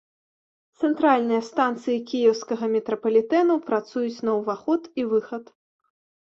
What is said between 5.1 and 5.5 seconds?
выхад.